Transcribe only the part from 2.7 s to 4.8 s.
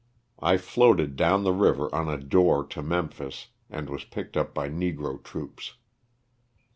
Memphis and was picked up by